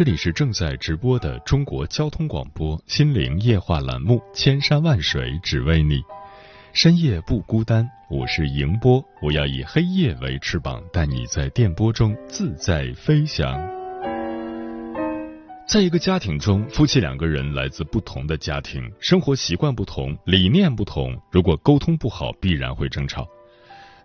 [0.00, 5.96] 这里是正在直播的中国交通广播心灵夜话栏目《千山万水只为你》，
[6.72, 13.60] 深夜不孤单，我是迎波，我要以黑夜为翅膀，带你在电波中自在飞翔。
[15.68, 23.28] 在一个家庭中，夫妻两个人来自不同的家庭，生活习惯不同，理念不同，如果沟通不好，必然会争吵。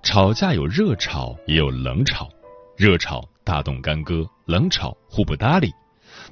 [0.04, 2.28] 吵架有热吵，也有冷吵，
[2.76, 3.24] 热吵。
[3.46, 5.72] 大动干戈，冷吵互不搭理，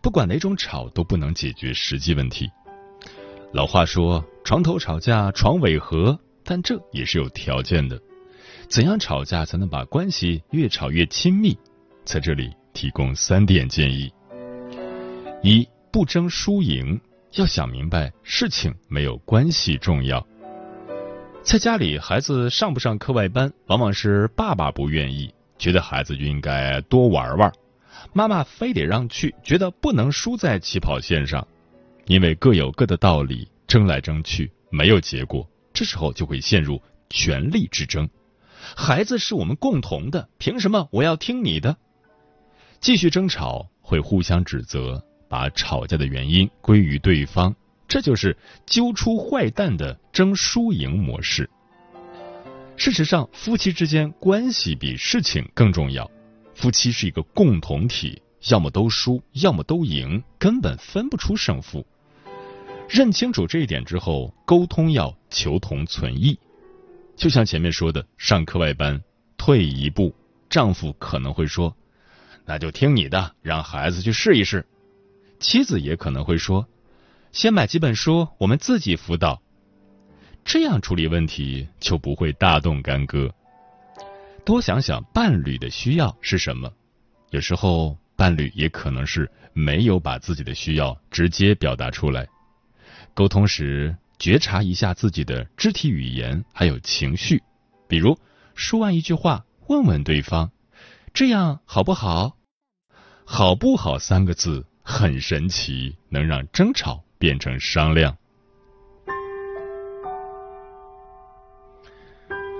[0.02, 2.49] 不管哪种吵都不能解决实际问题。
[3.52, 8.02] 老话说“床头吵架床尾和”，但这也是有条件的。
[8.67, 11.55] 怎样吵架才能把关系越吵越亲密？
[12.03, 14.11] 在这里提供三点建议：
[15.44, 17.00] 一、不争输赢，
[17.33, 20.25] 要想明白事情没有关系重要。
[21.44, 25.33] 在家里，孩子上不上课外班，往往是爸爸不愿意。
[25.59, 27.53] 觉得孩子就应该多玩玩，
[28.12, 31.48] 妈妈非得让去，觉得不能输在起跑线上，
[32.06, 38.09] 因为各有各的道理，争来争去没有结果，这时候就会陷入权力之争。
[38.76, 41.78] 孩子是我们共同的，凭什么我要听你的？
[42.80, 47.56] 继续争吵会互相指责，把吵架的原因归于对方，
[47.88, 51.50] 这就是揪出坏蛋的争输赢模式。
[52.75, 56.09] 事实上，夫妻之间关系比事情更重要。
[56.56, 61.86] 夫妻是一个共同体，要么都输，要么都赢，根本分不出胜负。
[62.90, 66.38] 认清楚这一点之后，沟通要求同存异。
[67.16, 69.02] 就像前面说的，上课外班，
[69.38, 70.13] 退一步，
[70.50, 71.75] 丈夫可能会说
[72.46, 74.66] ：“那就听你的，让孩子去试一试。”
[75.40, 76.68] 妻子也可能会说
[77.31, 79.42] ：“先买几本书，我们自己辅导。”
[80.46, 83.34] 这样处理问题就不会大动干戈。
[84.46, 86.72] 多想想伴侣的需要是什么，
[87.31, 92.28] 有时候伴侣也可能是没有把自己的需要直接表达出来。
[93.14, 97.42] 沟通时觉察一下自己的肢体语言还有情绪，
[97.88, 98.18] 比如
[98.54, 100.52] 说完一句话，问问对方
[101.14, 102.38] ：“这样好不好
[103.25, 108.18] ？”“好不好？”三个字很神奇，能让争吵变成商量。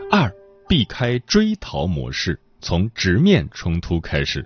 [0.10, 0.34] 二，
[0.74, 4.44] 避开追逃模式，从直面冲突开始。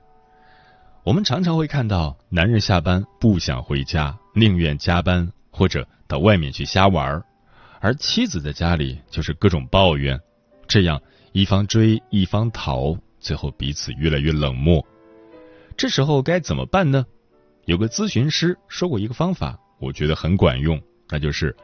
[1.05, 7.23] 我们常常会看到，男人下班不想回家，宁愿加班或者到外面去瞎玩
[7.79, 10.19] 而妻子在家里就是各种抱怨，
[10.67, 11.01] 这样
[11.31, 14.85] 一方追一方逃，最后彼此越来越冷漠。
[15.77, 17.05] 这时候该怎么办呢？
[17.63, 20.77] 有个咨询师说过一个方法，我觉得很管用，
[21.07, 21.55] 那就是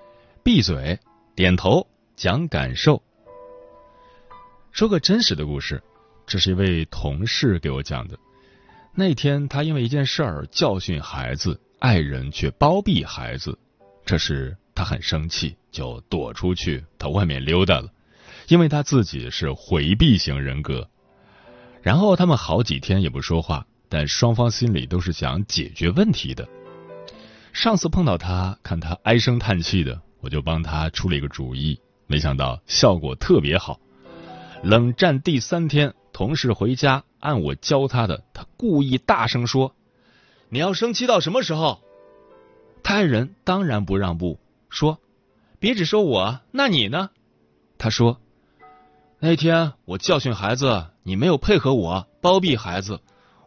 [0.41, 0.97] 闭嘴、
[1.35, 1.85] 点头、
[2.15, 3.03] 讲感受。
[4.73, 5.83] 说个真实的故事，
[6.25, 8.17] 这是一位同事给我讲的。
[8.95, 13.55] 那天他因为一件事儿教训孩子，爱人却包庇孩子，
[14.03, 17.87] 这时他很生气，就躲出去到外面溜达了。
[18.47, 20.89] 因为他自己是回避型人格。
[21.83, 26.49] 然后他们好几天也不说话，但双方心里都是想解决问题的。
[27.51, 33.79] 上次碰到他，看他唉声叹气的，我就帮他出了一个主意，没想到效果特别好。
[34.63, 39.75] 冷战第三天，同事回家，按我教他的，他故意大声说
[40.47, 41.81] ：“你要生气到什么时候？”
[42.81, 44.39] 他爱人当然不让步，
[44.69, 44.99] 说
[45.59, 47.09] ：“别只说我，那你呢？”
[47.77, 48.21] 他说
[49.19, 53.01] ：“那天我教训孩子，你没有配合我，包庇孩子，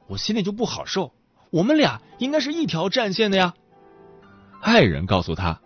[0.09, 1.15] 我心里就不好受。
[1.49, 3.55] 我们俩应该是一条战线的呀。”
[4.61, 5.63] 爱人告诉他：“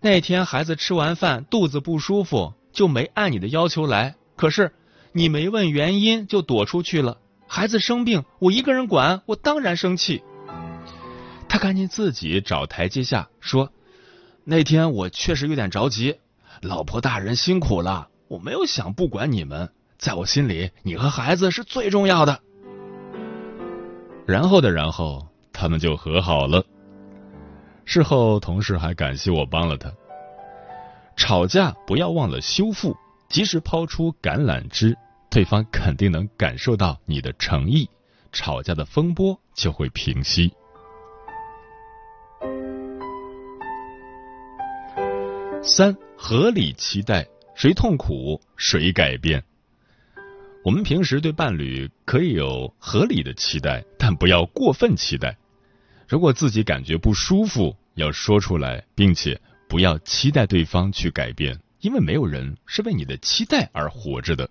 [0.00, 4.72] 那天孩子吃完饭肚子不舒服，就没按你的要求来。”可是
[5.12, 10.24] 你没问原因就躲出去了，孩子生病我一个人管，我当然生气。
[11.48, 13.70] 他赶紧自己找台阶下，说
[14.42, 16.16] 那天我确实有点着急，
[16.60, 22.40] 老婆大人辛苦了，我没有想不管你们，在我心里，你和孩子是最重要的。
[24.26, 26.64] 然后的然后，他们就和好了。
[27.84, 29.92] 事后，同事还感谢我帮了他。
[31.16, 32.96] 吵架不要忘了修复，
[33.32, 34.94] 及时抛出橄榄枝，
[35.30, 37.88] 对方肯定能感受到你的诚意，
[38.30, 40.52] 吵架的风波就会平息。
[45.62, 49.42] 三合理期待，谁痛苦谁改变。
[50.62, 55.38] 我们平时对伴侣可以有合理的期待，但不要过分期待。
[56.06, 59.40] 如果自己感觉不舒服，要说出来，并且
[59.70, 64.46] 不要期待对方去改变，因为没有人是为你的期待而活着的。《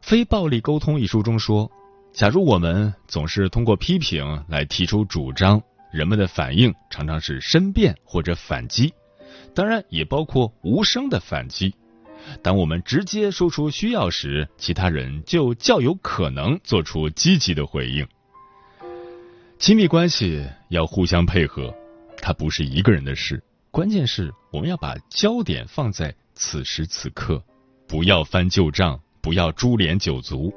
[0.00, 1.70] 非暴力沟通》一书中说，
[2.12, 5.60] 假如我们总是通过批评来提出主张，
[5.92, 8.94] 人们的反应常常是申辩或者反击。
[9.52, 11.74] 当然也包括无声的反击。
[12.40, 18.06] 当我们直接说出需要时，其他人就较有可能做出积极的回应。
[19.58, 21.74] 亲密关系要互相配合，
[22.18, 23.42] 它不是一个人的事。
[23.72, 27.42] 关键是我们要把焦点放在此时此刻，
[27.88, 30.52] 不要翻旧账，不要株连九族。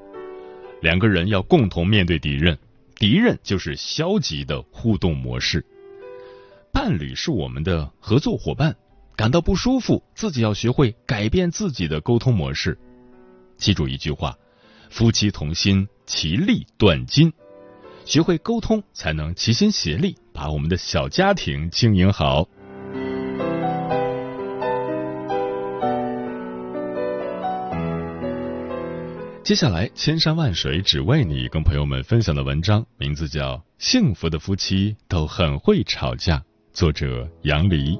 [0.81, 2.59] 两个人要共同面对敌人，
[2.97, 5.65] 敌人就是消极的互动模式。
[6.73, 8.75] 伴侣是我们的合作伙伴。
[9.15, 12.77] 感到不舒服，自己要学会改变自己的沟通模式。
[13.55, 14.37] 记住一句话：
[14.89, 17.31] 夫妻同心，其利断金。
[18.03, 22.49] 学会沟通，才能齐心协力把我们的小家庭经营好。
[29.45, 36.37] 接下来，千山万水只为你，跟朋友们分享的文章名字叫《幸福的夫妻都很会吵架》，
[36.73, 37.99] 作者杨黎。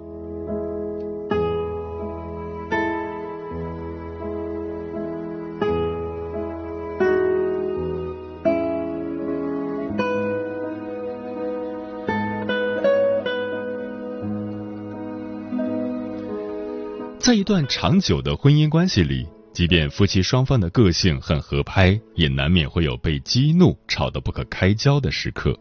[17.19, 25.57] 在一段长久的婚姻关系里，即便夫妻双方的个性很合拍，也难免会有被激怒、吵得不可开交的时刻。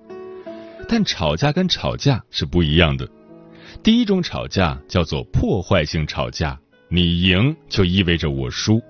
[0.89, 3.09] 但吵架跟吵架是不一样的。
[3.85, 6.59] 第一种吵架叫做破坏性吵架，
[6.89, 8.83] 你赢就意味着我输，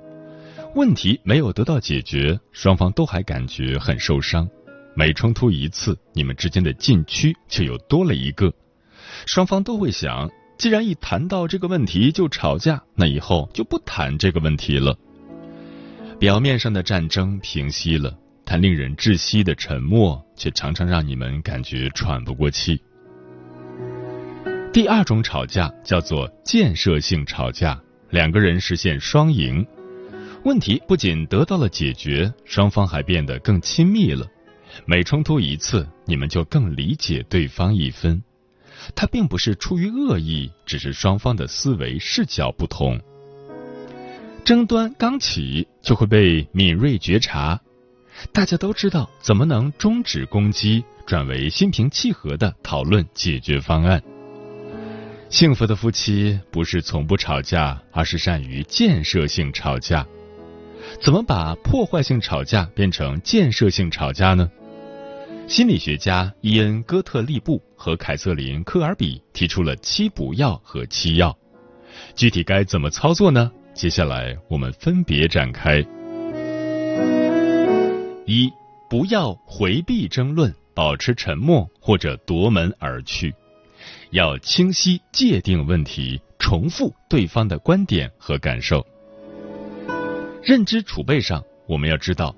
[0.75, 4.49] 问题没有得到解决，双方都还感觉很受伤。
[4.95, 8.51] 每冲突一次，你们之间的禁区就又多了一个，
[9.27, 10.31] 双方都会想。
[10.57, 14.97] 既然一谈到这个问题就吵架，那以后就不谈这个问题了。
[16.19, 22.81] 表面上的战争平息了，但令人窒息的沉默却常常让你们感觉喘不过气。
[24.73, 27.79] 第二种吵架叫做建设性吵架，
[28.11, 29.67] 两个人实现双赢，
[30.45, 34.27] 问题不仅得到了解决，双方还变得更亲密了。
[34.87, 38.23] 每冲突一次，你们就更理解对方一分。
[38.95, 43.01] 他并不是出于恶意，只是双方的思维视角不同。
[44.45, 47.61] 争端刚起就会被敏锐觉察，
[48.33, 54.03] 大家都知道怎么能终止攻击，转为心平气和的讨论解决方案。
[55.31, 60.07] 幸福的夫妻不是从不吵架，而是善于建设性吵架。
[61.01, 64.51] 怎么把破坏性吵架变成建设性吵架呢？
[65.47, 71.37] 心理学家伊恩·戈特利布和凯瑟琳·科尔比提出了七不要和七要，
[72.17, 73.53] 具体该怎么操作呢？
[73.75, 75.85] 接下来我们分别展开。
[78.25, 78.51] 一，
[78.89, 83.35] 不要回避争论，保持沉默或者夺门而去，
[84.11, 88.85] 要清晰界定问题，重复对方的观点和感受。
[90.43, 92.35] 认知储备上，我们要知道。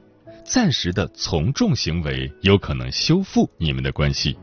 [0.46, 4.38] 暂时的从众行为有可能修复你们的关系。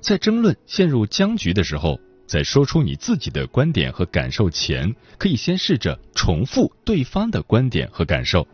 [0.00, 8.48] 在争论陷入僵局的时候，在说出你自己的观点和感受前，可以先试着重复对方的观点和感受。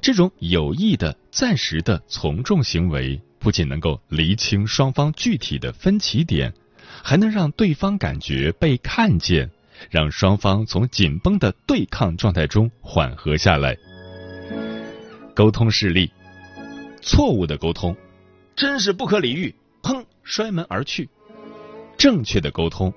[0.00, 6.52] 这种有意的暂时的从众行为，不仅能够厘清双方具体的分歧点，
[7.02, 9.50] 还能让对方感觉被看见，
[9.90, 13.76] 让双方从紧绷的对抗状态中缓和下来。
[15.34, 16.12] 沟通事例，
[17.02, 17.96] 错误的沟通，
[18.54, 19.52] 真是不可理喻！
[19.82, 21.08] 砰，摔门而去。
[21.98, 22.94] 正确的沟通，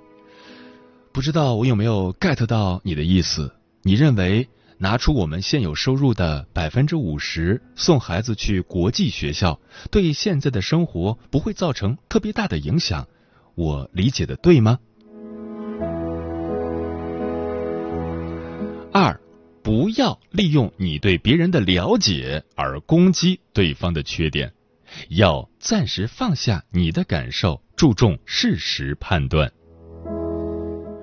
[1.11, 3.51] 不知道我有没有 get 到你的意思？
[3.81, 13.07] 你认为拿出我们现有收入的百分之五十送孩子去国际学校，对现在的生活不会造成特别大的影响？
[13.55, 14.77] 我理解的对吗？
[19.67, 24.53] 不要利用你对别人的了解而攻击对方的缺点，
[25.09, 29.51] 要暂时放下你的感受，注重事实判断。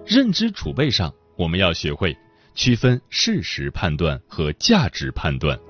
[0.07, 2.17] 认知储备上，我们要学会
[2.55, 5.61] 区分事实判断和价值判断。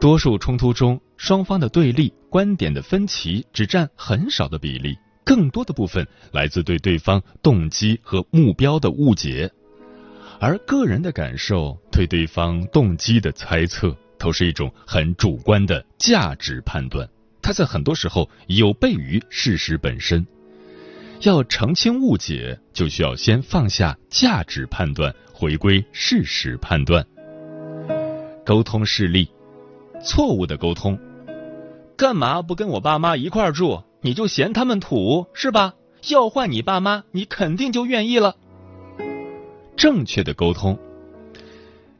[0.00, 9.48] 多数冲突中，双方的对立、观点的分歧只占很少的比例，更多的部分来自对对方动机和目标的误解。
[10.40, 17.06] 而个人的感受对对方动机的猜测，都是一种很主观的价值判断，
[17.42, 20.26] 它在很多时候有悖于事实本身。
[21.20, 27.06] 要澄清误解，就需要先放下价值判断，回归事实判断。
[28.44, 29.28] 沟通事例。
[30.02, 30.98] 错误的沟通，
[31.94, 33.82] 干嘛不跟我爸妈一块儿住？
[34.00, 35.74] 你就嫌他们土是吧？
[36.08, 38.36] 要换你爸妈，你肯定就愿意了。
[39.80, 40.78] 正确的沟通，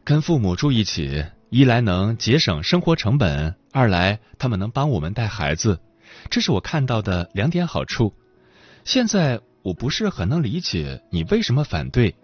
[0.05, 5.81] 跟父母住一起，一来能节省生活成本，二来他们能帮我们带孩子，
[6.29, 8.13] 这是我看到的两点好处。
[8.85, 12.15] 现在我不是很能理解你为什么反对，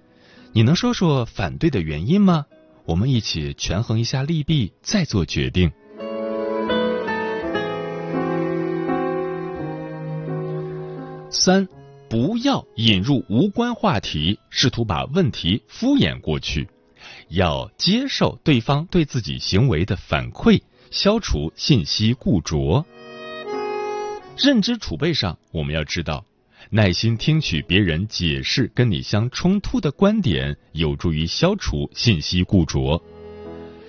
[0.53, 2.45] 你能说说反对的原因吗？
[2.85, 5.73] 我们一起权衡一下利弊，再做决定。
[11.31, 11.67] 三，
[12.09, 16.69] 不要引入无关话题，试图把问题敷衍过去，
[17.29, 22.85] 要接受对方对自己行为的反馈，消除信息固着。
[24.39, 26.25] 认知储备上，我们要知道。
[26.71, 33.03] 耐心听取别人解释跟你相冲突的观点，有助于消除信息固着。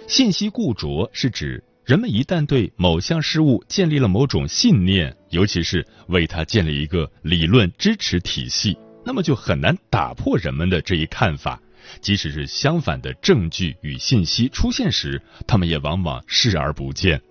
[0.08, 11.58] 信息固着是指人们一旦对某项事物建立了某种信念，尤其是为它建立一个理论支持体系，那么就很难打破人们的这一看法。
[12.02, 17.22] 即使是相反的证据与信息出现时，他们也往往视而不见。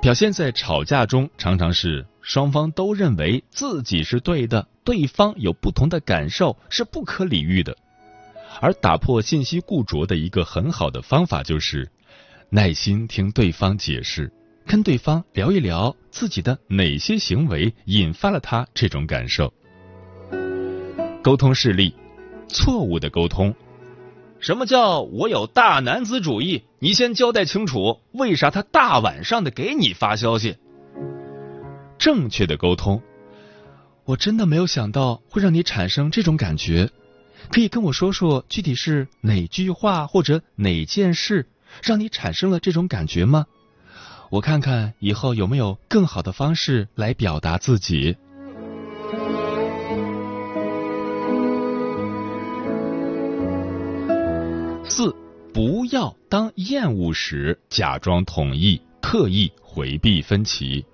[0.00, 2.06] 表现在吵架中，常常是。
[2.22, 7.76] 双方都认为自己是对的，对方有不同的感受是不可理喻的。
[8.60, 11.90] 而打破信息固着的一个很好的方法就是
[12.54, 14.30] 耐心听对方解释，
[14.66, 19.50] 跟对方聊一聊自己的哪些行为引发了他这种感受。
[21.22, 21.94] 沟通事例：
[22.48, 23.54] 错误的沟通。
[24.38, 26.62] 什么叫我有大男子主义？
[26.78, 30.58] 你先交代清楚，为啥他大晚上的给你发消息？
[31.96, 33.00] 正确的沟通，
[34.04, 36.90] 我真的没有想到会让你产生这种感觉。
[37.50, 41.48] 可以跟我说说具体是哪句话或者哪件事
[41.82, 43.46] 让你产生了这种感觉吗？
[44.30, 48.16] 我看看以后有没有更好的方式来表达自己。
[54.84, 55.14] 四，
[55.52, 60.84] 不要当厌恶时假装同意，刻意回避分歧。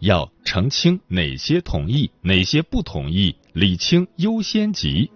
[0.00, 5.10] 要澄清哪些同意，哪些不同意，理清优先级。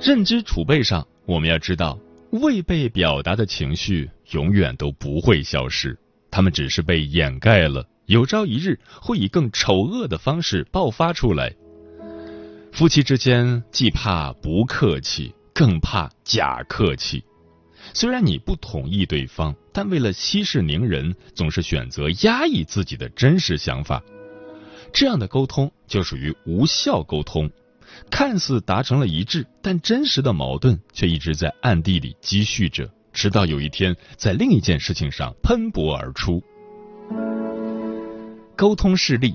[0.00, 1.98] 认知储备上，我们要知道，
[2.40, 5.98] 未被表达的情绪永远都不会消失，
[6.30, 11.54] 他们只是被掩盖了，有朝一日会以更丑恶的方式爆发出来。
[12.72, 17.24] 夫妻之间既怕不客气，更怕假客气。
[17.94, 24.02] 虽然你不同意对方，但为了息事宁人，总是选择压抑自己的真实想法，
[24.92, 27.50] 这样的沟通就属于无效沟通。
[28.10, 36.42] 看似达成了一致，但真实的矛盾却一直在暗地里积蓄着，直到有一天在另一件事情上喷薄而出。
[38.56, 39.34] 沟通事例：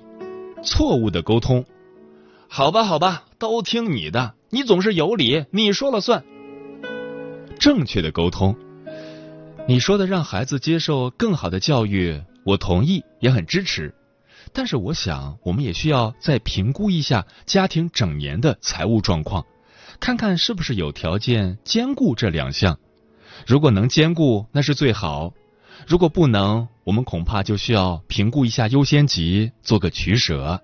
[0.63, 1.63] 错误的沟通。
[2.47, 6.23] 好吧，好吧，都听你的，你总是有理，你说了算。
[7.59, 8.55] 正确的沟通，
[9.67, 13.93] 你说的让孩子接受更好的教育，我同意，也很支持。
[14.53, 19.45] 但是我想，我们也需要再评估一下家庭整年的财务状况，
[19.99, 22.77] 看看是不是有条件兼顾这两项。
[23.47, 25.33] 如果能兼顾，那是最好；
[25.87, 30.59] 如果不能，我们恐怕就需要评估一下优先级，做个取舍。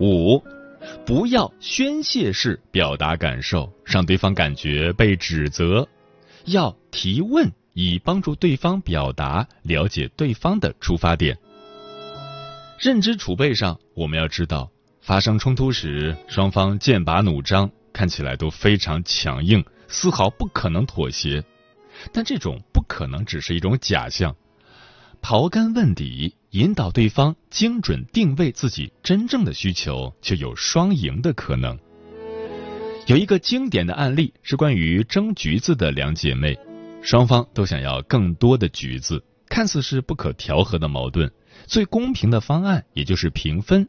[0.00, 0.42] 五，
[1.04, 5.86] 不要宣泄式表达感受，让对方感觉被指责。
[6.44, 11.38] 要提问，以帮助对方表达，了解对方的出发点。
[12.78, 21.44] 认知储备上，我们要知道，发生冲突时，双方剑拔弩张，看起来都非常强硬，丝毫不可能妥协。
[22.12, 24.36] 但这种不可能只是一种假象。
[25.20, 31.76] 刨根问底，引导对方精准定位自己真正的需求，就有双赢的可能。
[33.08, 36.58] 有一个经典的案例是关于争橘子的两姐妹，
[37.00, 41.32] 双方都想要更多的橘子，看似是不可调和的矛盾。
[41.64, 43.88] 最公平的方案也就是平分，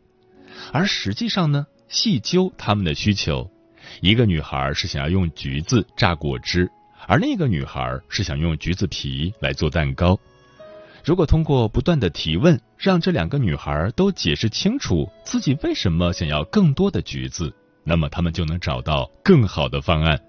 [0.72, 3.52] 而实际上呢，细究他们的需求，
[4.00, 6.72] 一个女孩是想要用橘子榨果汁，
[7.06, 10.18] 而另一个女孩是想用橘子皮来做蛋糕。
[11.04, 20.20] 如果通过不断的提问，让这两个女孩都解释清楚自己为什么想要更多的橘子，那么他们就能找到更好的方案。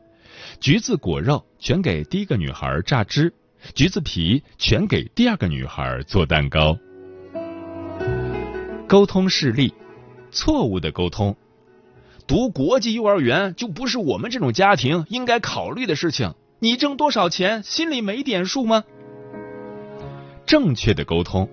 [0.60, 3.32] 橘子果肉全给第一个女孩榨汁，
[3.74, 6.78] 橘子皮全给第二个女孩做蛋糕。
[8.88, 9.72] 沟通事例，
[10.30, 11.36] 错误的沟通。
[12.26, 16.34] 读国际幼儿园就不是我们这种家庭应该考虑的事情。
[16.58, 18.84] 你挣多少钱，心里没点数吗？
[20.46, 21.48] 正确的沟通。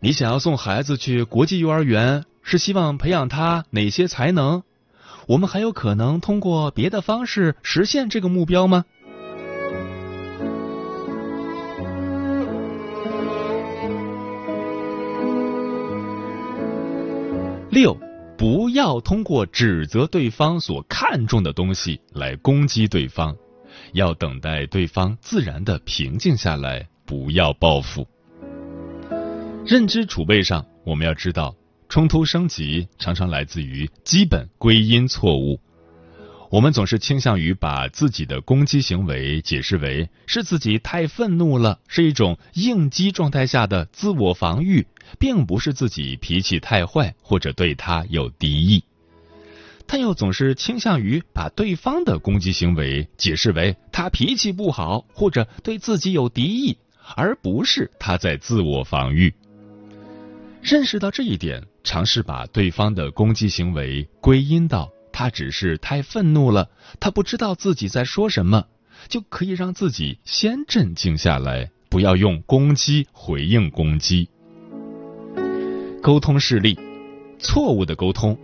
[0.00, 4.62] 你想要送孩子去国际幼儿园，是希望培养他哪些才能？
[5.28, 8.84] 我们还有可能通过别的方式实现这个目标吗？
[17.70, 17.98] 六，
[18.38, 23.36] 不要通过指责对方所看重的东西来攻击对方，
[23.92, 28.06] 要等待对方自然的平静下来，不要报复。
[29.66, 31.52] 认知储备上，我们要知道，
[31.88, 35.60] 冲突升级常常来自于基本归因错误。
[36.50, 44.86] 我们总是倾向于把自己的攻击行为解释为是自己太愤怒了，是一种应激状态下的自我防御。
[45.20, 48.82] 并不是自己脾气太坏或者对他有敌意，
[49.86, 56.76] 他又总是倾向于把对方的攻击行为解释为他脾气不好或者对自己有敌意，
[57.14, 59.32] 而不是他在自我防御。
[60.66, 68.64] 认识到这一点，尝试把对方的攻击行为归因到他只是太愤怒了，他不知道自己在说什么，
[69.06, 74.28] 就可以让自己先镇静下来，不要用攻击回应攻击。
[76.02, 76.76] 沟通事例，
[77.38, 78.36] 错误的沟通。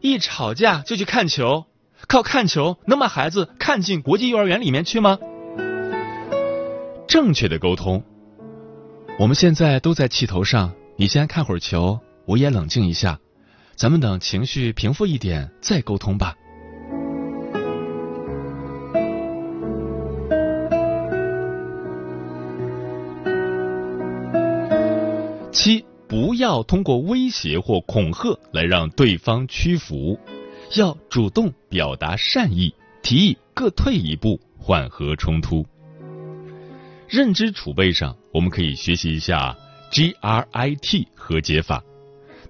[0.00, 1.64] 一吵架就去看球，
[2.06, 5.18] 靠看球能把孩子看进国际幼儿园里面去吗？
[7.08, 8.04] 正确的沟通。
[9.18, 13.20] 我们现在都在气头上，你先看会儿球，我也冷静一下，
[13.74, 16.34] 咱们等情绪平复一点再沟通吧。
[25.52, 25.84] 七。
[26.08, 30.16] 不要通过威胁或恐吓来让对方屈服，
[30.76, 35.66] 要主动表达善意，提议各退一步，缓和冲突。
[37.08, 39.56] 认知储备上，我们可以学习一下
[39.90, 41.82] GRIT 和解法，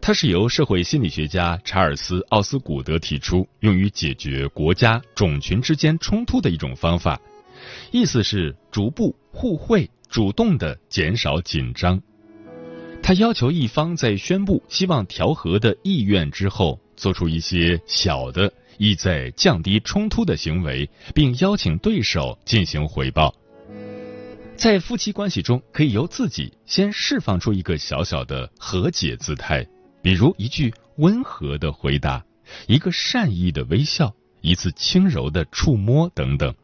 [0.00, 7.20] 它是由社会心理学家查尔斯·奥斯古德提出，用于解决国家种群之间冲突的一种方法。
[7.90, 12.00] 意思是逐步互惠，主动的减少紧张。
[13.02, 23.32] 他要求一方在宣布希望调和的意愿之后，做出一些小的意在降低冲突的行为，并邀请对手进行回报。
[24.56, 29.66] 在夫妻关系中，可以由自己先释放出一个小小的和解姿态，
[30.02, 32.24] 比如一句温和的回答、
[32.66, 36.54] 一个善意的微笑、一次轻柔的触摸等等，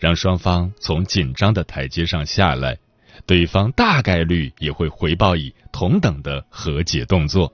[0.00, 2.78] 让双方从紧张的台阶上下来。
[3.26, 7.52] 对方大概率也会回报以同等的和解动作。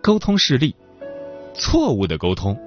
[0.00, 0.74] 沟通事例：
[1.54, 2.58] 错误的沟通，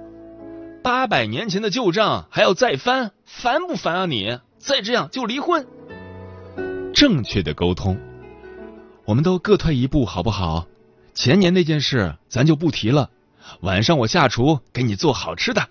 [0.82, 4.40] 八百年前的旧账还要再翻，烦不烦啊你？
[4.66, 5.64] 再这样就离婚。
[6.92, 8.00] 正确的沟通，
[9.06, 10.66] 我们都各退一步好不好？
[11.14, 13.12] 前年那件事咱就不提了，
[13.62, 15.70] 晚上我下厨给你做好吃的。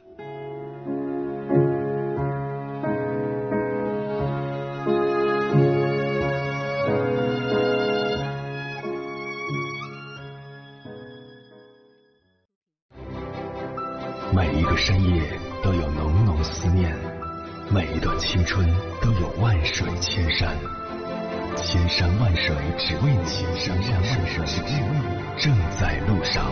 [23.02, 26.50] 为你，千山万水只为你，正在路上。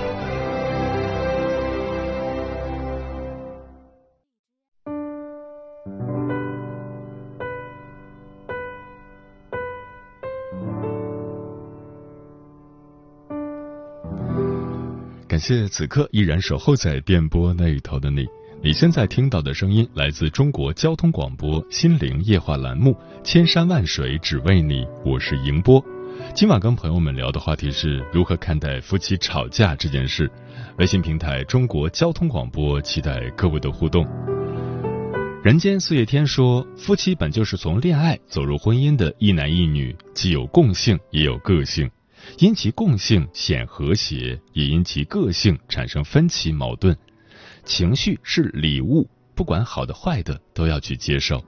[15.28, 18.26] 感谢此刻依然守候在电波那一头的你。
[18.62, 22.92] 你现在听到的声音来自中国交通广播心灵夜话栏目
[23.24, 25.83] 《千山万水只为你》，我是迎波。
[26.35, 30.30] 今晚跟朋友们聊的话题是如何看待夫妻吵架这件事。
[30.78, 34.06] 微信平台中国交通广播，期待各位的互动。
[35.44, 41.90] 人间四月天说，夫妻本就是从恋爱走入婚姻的一男一女，既有共性也有个性，
[42.38, 46.96] 因其共性显和谐，也因其个性产生分歧矛盾。
[47.64, 51.44] 情绪是礼物，不管好的坏的都要去接受。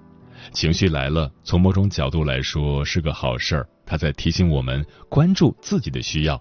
[0.52, 3.68] 情绪来了，从某种角度来说是个好事儿。
[3.86, 6.40] 他在提醒我们关注自己的需要，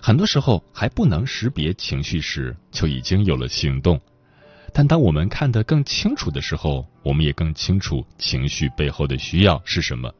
[0.00, 4.00] 很多时候还不能识别情绪时，就已经有了行动。
[4.72, 10.12] 但当我们看得更清楚的时候，我们也更清楚情绪背后的需要是什么。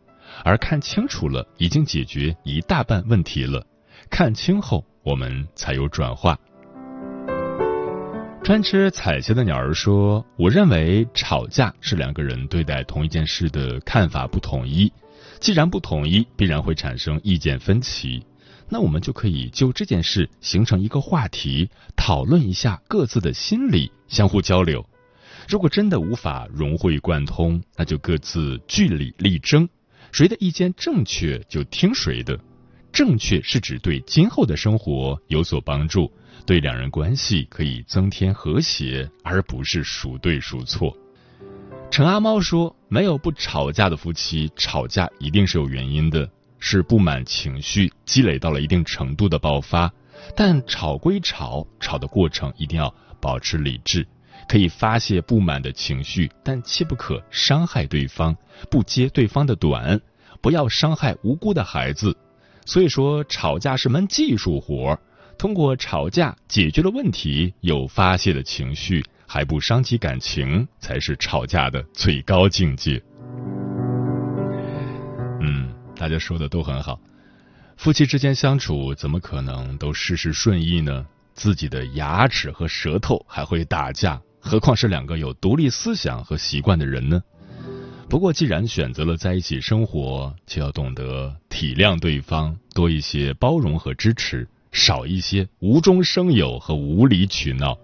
[0.44, 3.64] 而看清楚了，已经解决一大半问题了。
[4.10, 6.38] 看清后，我们才有转化。
[8.50, 14.92] 贪吃彩霞的鸟儿说：“我认为吵架是两个人对待同一件事的看法不统一。”
[15.38, 18.20] 既然不统一，必然会产生意见分歧。
[18.68, 24.84] 那我们就可以就这件事形成一个话题，讨论一下各自的心理，相互交流。
[25.48, 29.68] 如果真的无法融会贯通，那就各自据理力争，
[30.10, 32.36] 谁的意见正确就听谁的。
[32.92, 36.10] 正确是指对今后的生活有所帮助，
[36.44, 40.96] 对两人关系可以增添和谐，而不是孰对孰错。
[41.90, 49.92] 陈阿猫说：“没有不吵架的夫妻，吵架一定是有原因的，是不满情绪积累到了一定程度的爆发。
[50.36, 54.06] 但吵归吵，吵的过程一定要保持理智，
[54.48, 58.36] 可以发泄不满的情绪，但切不可伤害对方，
[58.70, 60.00] 不揭对方的短，
[60.40, 62.16] 不要伤害无辜的孩子。
[62.64, 64.98] 所以说，吵架是门技术活，
[65.38, 73.00] 通过吵架解决了问题，有发泄的情绪。”还不伤及感情，才是吵架的最高境界。
[75.40, 76.98] 嗯，大家说的都很好。
[77.76, 81.06] 夫妻之间相处，怎么可能都事事顺意呢？
[81.32, 87.22] 自己的牙齿和舌头还会打架，何况是两个有独立思想和习惯的人呢？
[88.10, 97.78] 不过，既然选择了在一起生活，就要懂得体谅对方，多一些包容和支持，少一些无中生有和无理取闹。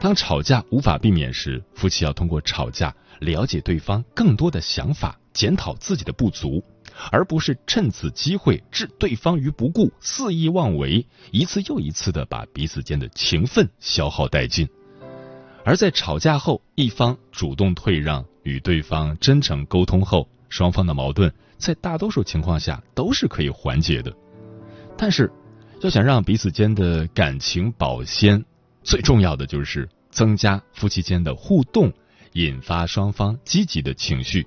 [0.00, 6.62] 当吵架无法避免时，夫妻要通过吵架了解对方更多的想法，检讨自己的不足，
[7.10, 14.68] 而不是趁此机会置对方于不顾，肆意妄为，一次又一次的把彼此间的情分消耗殆尽。
[15.64, 24.12] 而在吵架后，一方主动退让，与对方真诚沟通后，双方的矛盾在大多数情况下都是可以缓解的。
[24.96, 25.30] 但是，
[25.80, 28.44] 要想让彼此间的感情保鲜。
[28.82, 31.92] 最重要的就是增加夫妻间的互动，
[32.32, 34.44] 引发双方积极的情绪。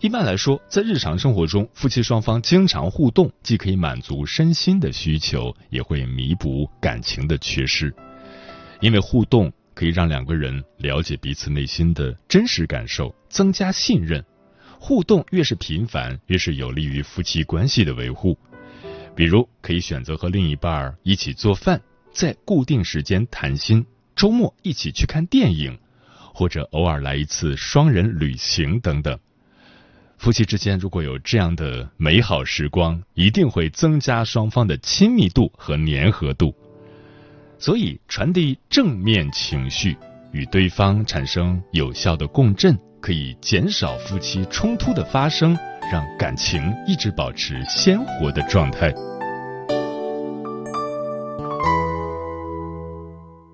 [0.00, 7.94] 一般来说，在日常生活中，夫妻双方经常互动，既可以满足身心的需求，也会弥补感情的缺失。
[8.80, 14.24] 因为互动可以让两个人了解彼此内心的真实感受，增加信任。
[14.80, 18.36] 互动越是频繁，越是有利于夫妻关系的维护。
[19.14, 21.80] 比如，可以选择和另一半一起做饭。
[22.10, 23.86] 在固定时间谈心，
[24.16, 25.78] 周末一起去看电影，
[26.34, 29.16] 或者偶尔来一次双人旅行等等。
[30.16, 36.52] 夫妻之间如果有这样的美好时光，一定会增加双方的亲密度和粘合度。
[37.58, 39.96] 所以，传递正面情绪，
[40.30, 45.58] 与对方产生有效的共振，可以减少夫妻冲突的发生，
[45.90, 48.94] 让感情一直保持鲜活的状态。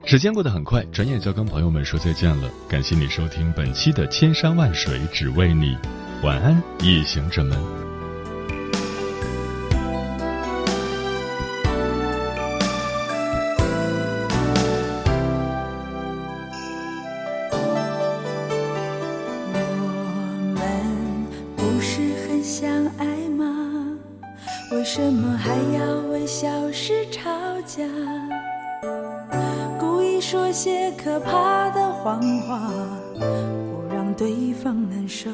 [0.04, 2.50] 时间过得很快，转眼就要跟朋友们说再见了。
[2.68, 5.74] 感谢你收听本期的《千山万水只为你》，
[6.22, 7.83] 晚安，夜行者们。
[24.96, 27.28] 为什么还要为小事吵
[27.66, 27.82] 架？
[29.76, 32.70] 故意说些可怕的谎话，
[33.18, 35.28] 不让对方难受，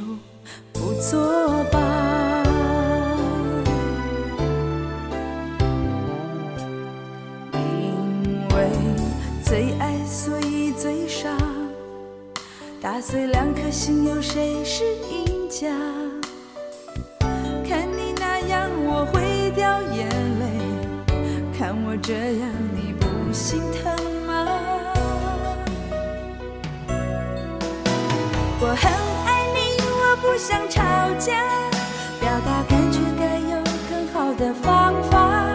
[34.40, 35.54] 的方，法，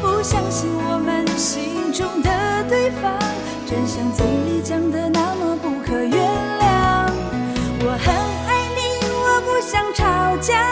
[0.00, 2.30] 不相信我们心中的
[2.68, 3.12] 对方，
[3.66, 7.10] 真相嘴里讲的那么不可原谅。
[7.80, 8.14] 我很
[8.46, 10.62] 爱你，我不想吵架，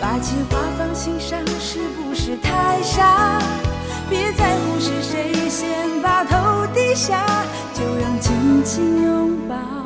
[0.00, 3.38] 把情话放心上是不是太傻？
[4.08, 7.22] 别在乎是谁先把头低下，
[7.74, 9.81] 就让紧紧拥抱。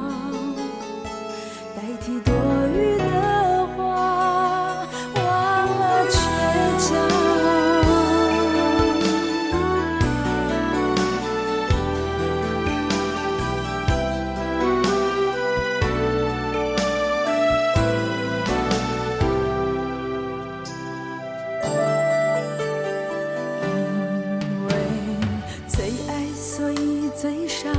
[27.19, 27.73] 嘴上，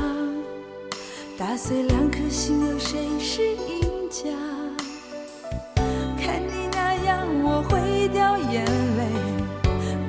[1.37, 4.23] 打碎两颗心，有谁是赢家？
[6.19, 9.05] 看你那样，我会掉眼泪；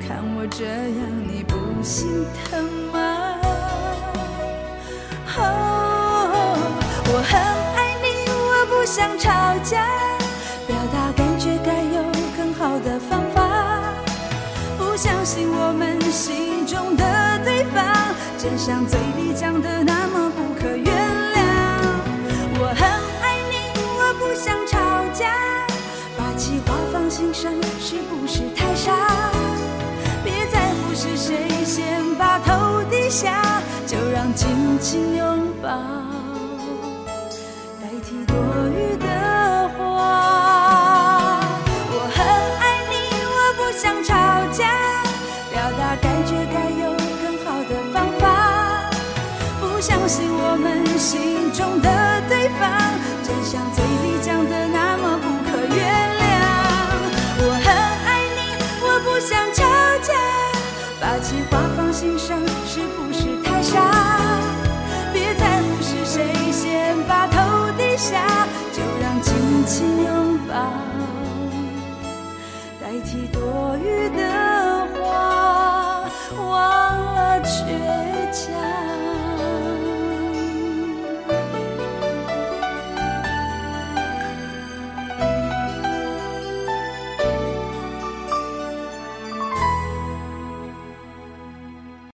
[0.07, 3.37] 看我这样，你不心疼吗？
[5.37, 6.57] 哦
[7.13, 7.39] 我很
[7.75, 9.29] 爱你，我不想吵
[9.63, 9.85] 架，
[10.65, 12.01] 表达感觉该有
[12.35, 13.93] 更好的方法。
[14.79, 16.48] 不相信我们心，
[18.41, 21.39] 真像嘴里讲的那么不可原谅。
[22.57, 22.87] 我很
[23.21, 23.57] 爱你，
[23.99, 24.79] 我不想吵
[25.13, 25.35] 架，
[26.17, 28.95] 把气话放心上是不是太傻？
[30.23, 34.47] 别在乎是谁先把头低下，就让紧
[34.79, 35.69] 紧拥抱